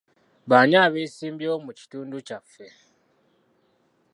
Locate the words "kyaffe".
2.27-2.67